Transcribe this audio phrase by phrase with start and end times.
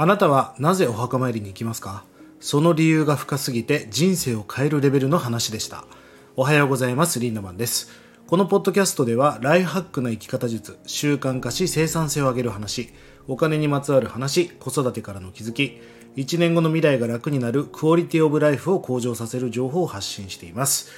[0.00, 2.04] あなたはなぜお墓参りに行きますか？
[2.40, 5.84] その理由が深すぎて人生を変えるレベルの話でした。
[6.36, 7.90] おはようございますリンダマンです。
[8.26, 12.94] このポッドキャストではライハックな生き方術習慣化し生産性を上げる話
[13.28, 15.82] お金にまつわる話子育てからの気づき
[16.16, 20.90] 1年後の未来が楽になるクオリティオブライフを向上させる情報を発信しています。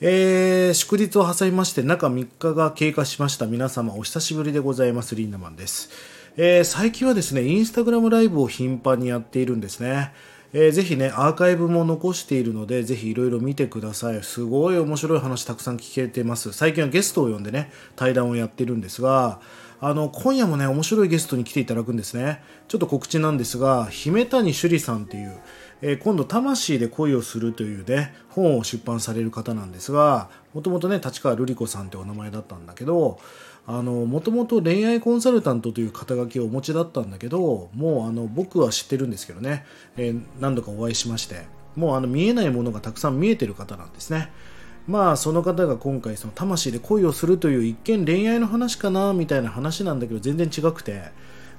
[0.00, 3.46] えー、祝日を挟みまして中3日が経過しました。
[3.46, 5.90] 皆様お久しぶりでございますリンダマンです。
[6.38, 10.12] えー、最近はですね、インスタグラムライブを頻繁にやっているんですね。
[10.52, 14.22] えー、ぜひね、アーカイブも残しているので、ぜひいろいろ見てください。
[14.22, 16.52] すごい面白い話たくさん聞けてます。
[16.52, 19.40] 最近はゲストを呼んでね、対談をやってるんですが、
[19.80, 22.42] あの、今夜もね、面白いゲストに来ていただくんですね。
[22.68, 25.38] ちょっと告知なんですが、姫谷朱里さんっていう、
[25.80, 33.18] えー、今度、魂で恋をするというね、本を出版される方なんですが、もともとね、立川瑠璃子さんってお名前だったんだけど、
[33.66, 41.44] もともと恋愛コンサルタントという肩書きをお持ちだったんだけどもうあの僕は知ってるんですけどね、えー、何度かお会いしまして。
[41.76, 44.32] もうあの見えないものがたくさん見えてる方なんですね。
[44.88, 51.12] まあその方が今回その魂で恋をするという一見恋愛の話かなみたいな話なんだけど全然違くて。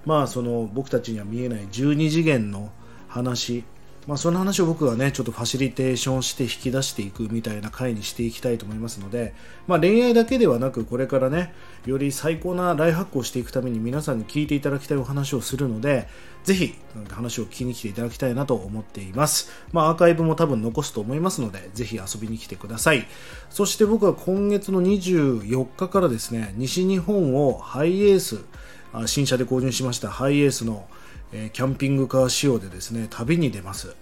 [0.07, 2.71] まあその僕たちには見えない12次元の
[3.09, 3.65] 話
[4.07, 9.33] まあ、その話を僕がねちょっとファシリテーションして引き出していくみたいな回にしていきたいと思いますので、
[9.67, 11.53] まあ、恋愛だけではなくこれからね
[11.85, 16.07] より最高なライフハックをしていくために皆さんに聞いていただきたいお話をするので
[16.45, 16.75] ぜひ
[17.09, 23.05] 話を聞きに来ていただきたいなと思っています、まあ、アーカイブも多分残すと思いますのでぜひ遊びに来てください。
[23.49, 28.45] そして僕は今月の24日からですね西日本をハイエース
[29.05, 30.87] 新車で購入しましたハイエースの
[31.31, 33.95] えキャンピングカー仕様でですね旅に出ます、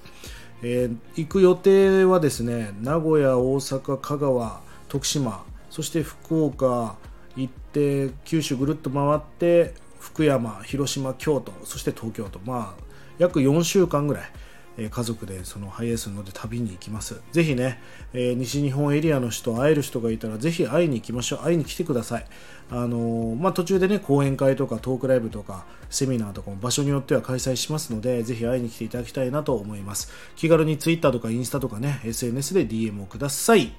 [0.61, 6.95] えー、行く予定はですね名古屋大阪香川徳島そして福岡
[7.35, 12.83] 行って九州ぐるっと回って福山広島京都そして東京とまあ
[13.17, 14.31] 約4週間ぐらい
[14.77, 17.21] え家族でそのハイエースに乗って旅に行きます。
[17.31, 17.79] ぜひね、
[18.13, 21.39] えー、西日本エリアの人、会える人がいたら、ぜひ会いに行きましょう。
[21.39, 22.25] 会いに来てください。
[22.69, 30.11] あのー、まあ、途中でね、講演会とかトークライブとか、セミナーとかも場所によっては開催しますので、ぜひ会いに来ていただきたいなと思います。
[30.35, 33.71] 気軽に Twitter とかインスタとかね、SNS で DM をください。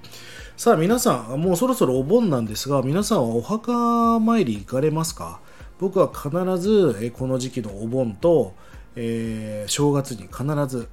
[0.56, 5.41] さあ、皆さん、もうそろそろお盆なんですが、皆さんはお墓参り行かれますか？
[5.78, 8.54] 僕は必ず、えこの時期のお盆と、
[8.94, 10.88] えー、正月に必ず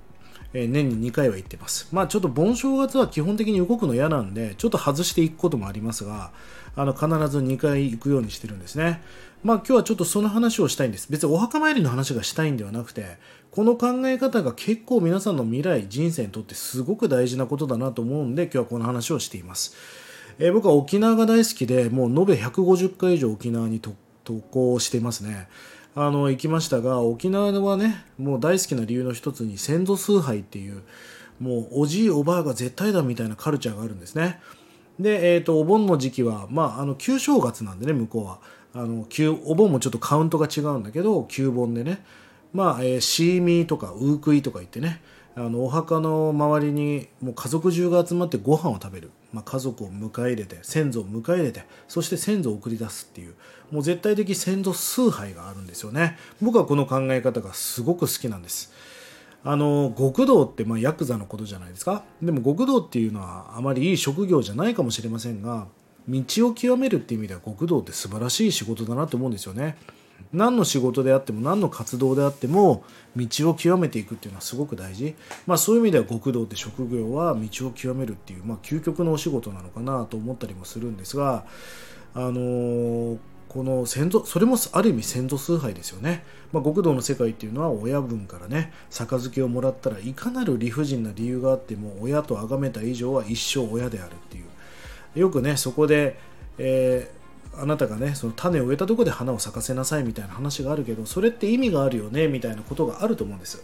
[0.53, 1.87] え年に2回は行ってます。
[1.91, 6.31] まあちょっと盆正月は基本的に動くの嫌なんで、ちょっと外していくこともありますが、
[6.75, 9.01] あの必ず2回行くようにしてるんですね。
[9.43, 11.11] まあ今日はちょっとその話をしたいんです。
[11.11, 13.17] 別にお墓参りの話がしたいんではなくて、
[13.51, 19.75] この考え方が結構皆さんの未来、人生にとってすごく大事なことだなと思うんで、今日はこの話をしています。
[20.39, 23.93] えー、僕は沖縄が大好きで、もう延べ150回以上沖縄に渡
[24.51, 25.47] 航していますね。
[25.95, 30.81] あの行きましたが沖縄はねもう大好きな理由の一つに先祖崇拝っていう
[31.39, 34.39] もうおじいおばあが絶対だみたいなカルチャーがあるんですね。
[34.99, 38.39] で、えーと、お盆の時期は、まあ、あの旧正月なんでね向こうは。
[38.75, 42.03] あの旧お盆もちょっとカウントが違うんだけど旧盆でね。
[42.53, 45.01] まあ、えー、シーミーとかウークイとか言ってね。
[45.35, 53.33] あのお墓の周りにもう家族中が集まってご飯を食べる、まあ、家族を迎え入れて先祖を迎え入れてそして先祖を送り出すっていう。
[53.73, 56.15] もう絶対的先祖崇拝があるんですよね。
[56.39, 58.71] 僕はこの考え方がすごく好きなんです。
[59.43, 62.03] あの極道ってまあヤクザのことじゃないですか。
[62.21, 65.65] でも極道っていうのはあまりいい職業じゃないかもしれませんが
[66.07, 69.75] 道を極めるっていう意味では極道って素晴らしい仕事だなと思うんですよね。
[70.31, 72.83] 何の仕事であっても何の活動であっても
[73.15, 81.45] 道を極めていくっていうのはすごく大事、まあ、そういう意味では極道って職業は道を極めるっていう、まあ、究極のお仕事なのかなと思ったりもするんですが、
[82.13, 83.17] あのー、
[83.49, 94.45] この先祖それもある意味先祖崇拝ですよね、まあ、極道の世界っていうのは親分からね杯をもらったらいかなる理不尽な理由があっても親と崇めた以上は一生親であるっていう。
[95.15, 96.17] よくねそこで、
[96.57, 97.22] えー
[97.57, 103.63] あなたがねその種を植えたとこで花を咲かせなさいみたいな話があるけどそれって意味があるよねみたいなことがあると思うんです。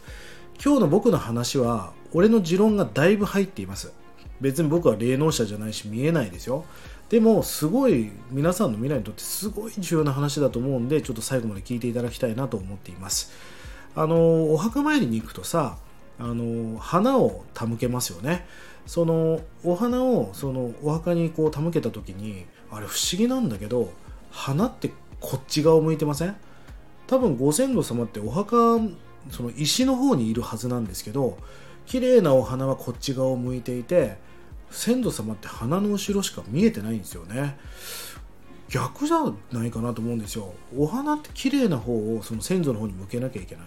[0.64, 3.94] 今日の僕の話は俺の持論がだいぶ入っています。
[4.42, 6.66] 別に僕は霊能者じゃないし見えないですよ。
[7.10, 13.32] でもすごい皆さんの未来にとってすごい重要な話だと思うんでちょっと最後まで聞いていただきたいなと思っています。
[13.96, 15.78] あのお墓参りに行くとさ
[16.20, 18.46] あの花を手向けますよね。
[18.86, 23.92] そのお花をそのお墓にこう手向けた時にあれ不思議なんだけど
[24.32, 26.36] 花ってこっち側を向いてません？
[27.08, 28.80] 多分ご先祖様ってお墓
[29.32, 31.38] その石の方にいるはずなんですけど
[31.86, 34.18] 綺麗なお花はこっち側を向いていて
[34.70, 37.58] 先祖様って花の後ろしか見えてないんですよね。
[38.70, 40.54] 逆じゃないかなと思うんですよ。
[40.78, 43.66] お花って綺麗な方をその先祖の方に向けなきゃいけない。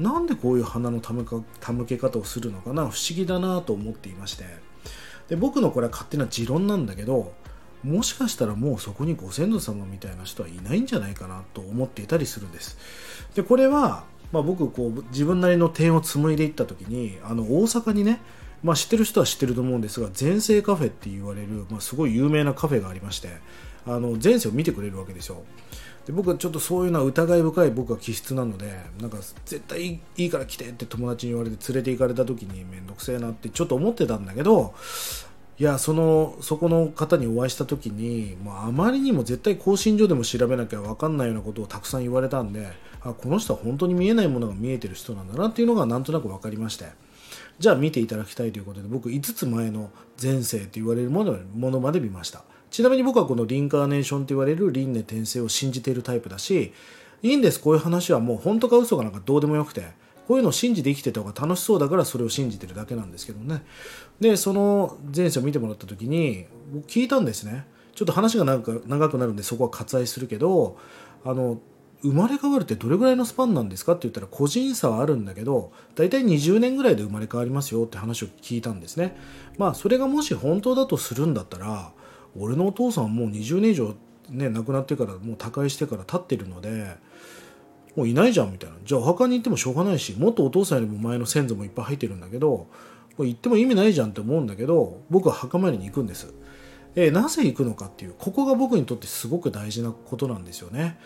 [0.00, 2.82] なんでこういう花の手向け方をするのかな？
[2.82, 4.44] 不思議だなと思っていまして。
[5.28, 7.32] で僕のこれは勝手な持論なんだけど
[7.82, 12.78] もしかしたらもうそこにご先祖様みたいな人はいないんじゃないかなと思っていたりするんです。
[13.34, 18.20] でこれは、まあ、僕こう自分なりの点を紡いでいった時にあの大阪にね
[18.62, 23.28] まあ、知ってる人は知ってると思うんですが全盛カフェって言われる、まあ、すごい有名なカフェがありまして
[23.86, 25.42] あの前世を見てくれるわけですよ。
[26.06, 34.74] で僕はちょっとそういうのは疑い深い僕は気質なのでなんか絶対いいから来てって友達に言われて連れて行かれた時に面倒くせえなってちょっと思ってたんだけど
[35.58, 42.72] いやそのそこの方にお会いした時に、まあ、あまりにも絶対更新所でも調べなきゃ分かんないようなことをたくさん言われたんで
[43.02, 46.86] あこの人は本当に見えないものが見えてる人なんだなっていうのがなんとなく分かりまして。
[47.58, 49.90] じゃあ見ていただきたいということで僕5つ前の
[50.20, 52.42] 前世と言われるものものまで見ました。
[52.70, 56.72] ちなみに僕はこのリンカーネーションと言われる輪廻転生を信じているタイプだし
[57.22, 57.60] いいんです。
[57.60, 60.01] こういう話はもう本当か嘘かなんかどうでもよくて。
[60.26, 63.64] こういうのを信じて生きてた方が楽しそうだからそれを信じてるだけなんですけどね。
[64.20, 66.46] でその前世を見てもらった時に
[66.86, 67.66] 聞いたんですね。
[67.94, 70.78] ちょっと話が長く長くなるんでそこは割愛するけど
[71.24, 71.60] あの
[72.02, 79.16] 生まれ変わるってどれぐらいのスパンなんですかって言ったら個人差はあるんだけど大体20年ぐらいで生まれ変わりますよって話を聞いたんですね。
[79.58, 81.92] まあそれがもし本当だとするんだったら
[82.36, 83.94] 俺のお父さんもう20年以上
[84.30, 86.96] ね亡くなってからもう他界してから経ってるので
[87.96, 88.76] もういないじゃんみたいな。
[88.84, 92.66] じゃあお墓に行ってもしょうがないしもっとお父さんよりも前の先祖もいっぱい入ってるんだけど
[93.16, 96.32] これ行っても意味ないじゃんって思うんだけど僕は墓参りに行くんです、
[96.94, 100.98] えー、なぜ行くのかっていうここが僕にとってすごく大事なことなんですよね。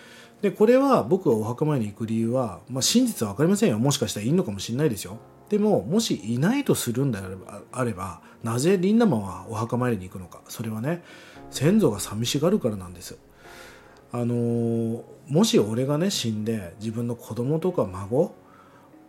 [0.42, 3.78] でこれは僕がお墓参りに行く理由は、まあ、真実は分かりませんよ。
[3.78, 5.18] もしかしたらいるのかもしれないですよ。
[5.48, 10.42] でももしいないとするんであればあればなぜリンダマンはお墓参りに行くのか。
[10.48, 11.02] それはね
[11.50, 13.18] 先祖が寂しがるからなんです。
[14.18, 18.34] あのー、もし俺がね死んで自分の子供とか孫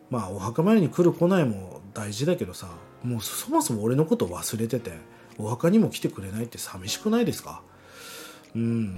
[0.09, 2.68] まあお墓参りに来る来ないも大事だけどさ
[3.04, 4.92] もうそもそも俺のこと忘れてて
[5.38, 7.62] お墓にも来てくれないって寂しくないですか？
[8.54, 8.98] うん。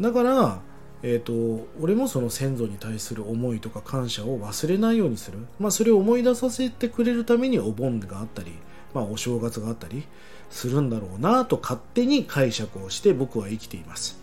[0.00, 0.60] だから
[1.02, 8.52] えーと、俺もその先祖に対する思いとか感謝を忘れないようにする、まあ、それを思い出させてくれるためにお盆があったり、
[8.92, 10.04] まあ、お正月があったり
[10.50, 14.20] するんだろうなと勝手に解釈をして僕は生きています。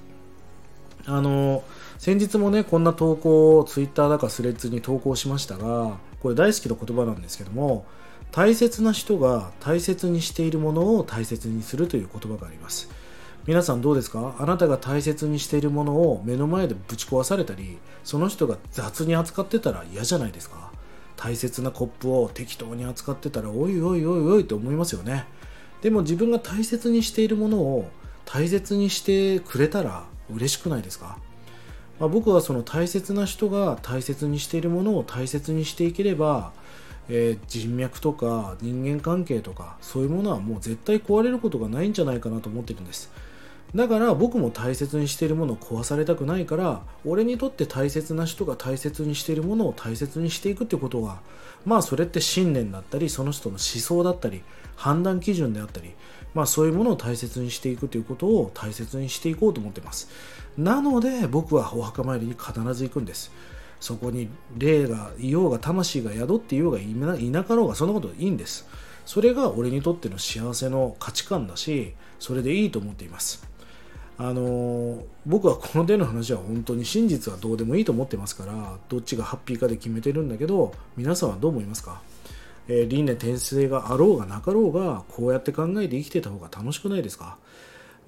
[1.09, 1.63] あの
[1.98, 7.86] 先日もねこんな投稿をツイッターだかスレッズに投稿しましたがこれ大好きな言葉なんですけども
[8.31, 12.89] 大切な人が大切にしているものを大切にするという言葉があります。
[13.45, 14.36] 皆さんどうですか？
[14.38, 20.69] あなたが大切にしているものを目の前でぶち壊されたりその人が雑に扱ってたら嫌じゃないですか？
[21.15, 25.25] 大切なコップを適当に扱ってたらおいおいおいおいと思いますよね。
[25.81, 27.89] でも自分が大切にしているものを
[28.25, 31.18] 大切にしてくれたら嬉しくないですか、
[32.00, 36.51] まあ、僕はその大切な人が大切にしているものを大切にしていければ
[37.09, 43.12] えー、人脈とか人間関係とかそういうものはもう絶対壊れることがないんじゃないかなと思ってるんです。
[43.75, 51.19] だから僕も大切にしているものを壊されたくないから俺にとって大切な人が大切にしているものを大切にしていくってことは
[51.66, 54.42] まあそれって信念だったりその人の思想だったり
[54.78, 55.94] 判断基準であったり
[56.34, 60.10] まあそういうものを大切にしていくということを大切にしていこうと思ってます。
[60.58, 63.31] なので僕はお墓参りに必ず行くんです。
[63.80, 66.86] そこに霊がいようが魂が宿っていようがい
[67.30, 68.68] なかろうがそんなこといいんです。
[69.06, 73.56] それが俺にとっての幸せの価値観だしそれでいいと思っています。
[74.19, 82.02] あの僕はこの手の話は本当に真実はどうでもいいと思ってますからどっちがハッピーかで決めてるんだけど皆さんはどう思いますか、
[82.68, 87.38] えー、輪廻転生があろうがなかろうがこうやって考えて生きてた方が楽しくないですか？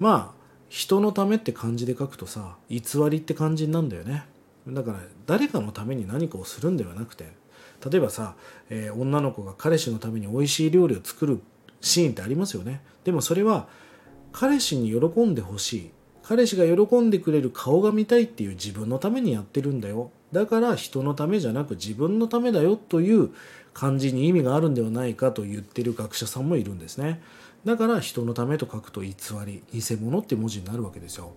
[0.00, 4.24] まあ人のためって漢字で書くとさ偽りって感じなんだよね。
[4.66, 7.32] だから誰かのために何かをするんではなくて
[7.88, 8.34] 例えばさ、
[8.68, 11.40] えー、女の子が彼氏のために美味しい料理を作る
[11.80, 12.82] シーンってありますよね。
[13.04, 13.68] でもそれは
[14.32, 15.90] 彼氏に喜んでほしい。
[16.22, 20.10] 彼氏が喜んでくれる顔が見たいっていう自分のためにやってるんだよ。
[20.32, 23.30] だから人のためじゃなく自分のためだよという
[23.72, 27.20] 感じに意味があるんではないかと言ってる学者さんもいるんですね。
[27.64, 31.32] だから人のためと書くと偽り偽物って文字になるわけですよ。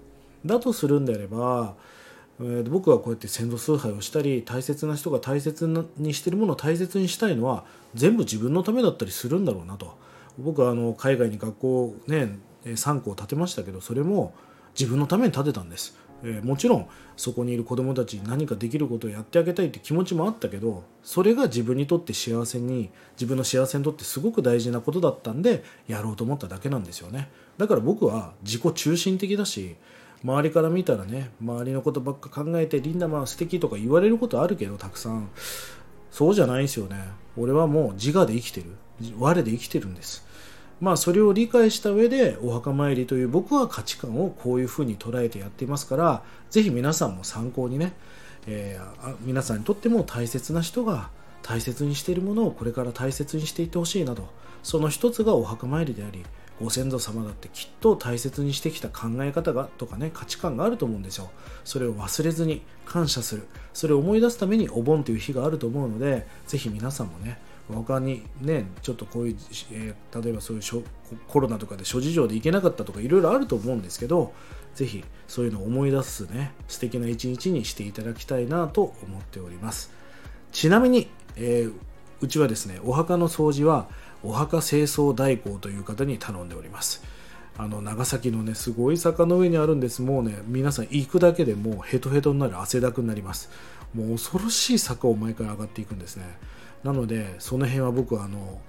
[0.46, 1.76] だとするんであれば、
[2.40, 9.98] えー、僕はこうやって先祖崇拝をしたり大切な人が大切にしてるものを大切にしたいのは全部自分のためだったりするんだろうなと。
[10.38, 14.34] 僕はあの海外に学校ね3校建てましたけどそれも
[14.80, 27.30] 自分のために建てたんです、えー、もちろんそこにいる子どもたちに何かできることをやってあげたいって気持ちもあったけどそれが自分にとって幸せに自分の幸せにとってすごく大事なことだったんでやろうと思っただけなんですよね。
[27.58, 29.76] だから僕は自己中心的だし
[30.24, 35.30] 周りから見たらね周りのことばっか考えてリンダマン素敵とか言われることあるけどたくさん。
[36.14, 37.10] そうじゃないんですよね。
[37.36, 38.68] 俺はもう自我で生きてる。
[39.18, 40.24] 我で生きてるんです。
[40.84, 47.94] まあそれを理解した上でお墓参りという僕は価値観をこういうふうに捉えてやっていますからぜひ皆さんも参考にね、
[48.48, 51.10] えー、皆さんにとっても大切な人が
[51.42, 54.28] 大切にしているものをこれから大切にしていってほしいなと。
[54.62, 56.24] その一つがお墓参りであり
[56.62, 61.32] ご先祖様だってきっと大切にしてきた考え方がとかね価値観があると思うんですよ。
[61.64, 63.48] それを忘れずに感謝する。
[63.74, 67.40] それを思い出すためにお盆という日があると思うのでぜひ皆さんもね
[67.72, 69.38] 他にねちょっとこういう、
[69.72, 70.64] えー、例えばそういう
[71.28, 74.34] コロナとかで諸事情で行けなかったとかいろいろあると思うんですけど
[74.76, 79.92] ぜひそういうのを思い出すね素敵な一日にしていただきたいなと思っております。
[80.52, 81.74] ちなみに、えー、
[82.22, 83.88] うちはですねお墓の掃除は
[84.24, 87.04] お墓清掃代行という方に頼んでおります。
[87.56, 90.02] あの長崎のねすごい坂の上にあるんです。
[90.02, 93.50] もうね皆さん行くだけでもうヘトヘトになる汗だくになります。
[93.94, 96.26] もう恐ろしい坂を毎回上がっていくんですね。
[96.84, 98.60] なのでその辺は僕はあの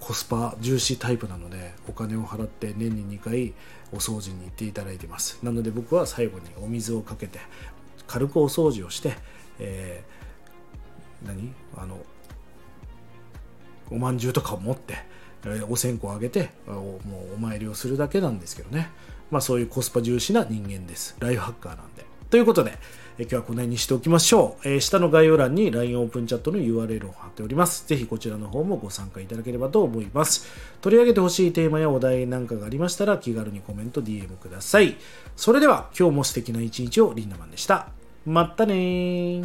[0.00, 3.52] コスパ重視タイプなのでお金を払って年に2回
[3.92, 5.38] お掃除に行っていただいてます。
[5.42, 7.40] なので僕は最後にお水をかけて
[8.06, 9.14] 軽くお掃除をして、
[9.58, 11.52] えー、何？
[11.76, 11.98] あの
[13.90, 14.96] おまんじゅうとかを持って、
[15.46, 17.00] えお線香をあげても
[17.32, 18.90] うお参りをするだけなんですけどね。
[19.30, 21.16] まあそういうコスパ重視な人間です。
[21.18, 22.04] ライフハッカーなんで。
[22.30, 22.74] ということで、
[23.20, 27.84] え今日はこの辺にしておきましょう、えー、下の概要欄に LINE オープンチャットの URL を貼っております。
[27.88, 30.46] ぜひこちらの方もご参加いただければと思います。
[30.80, 34.96] 取り上げてほしいテーマやお題なんかがありましたら気軽にコメント DM ください。
[35.34, 37.88] それでは今日も素敵な一日をリンダマンでした。
[38.24, 39.42] まったね